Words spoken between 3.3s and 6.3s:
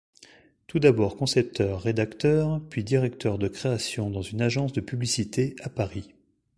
de création dans une agence de publicité à Paris.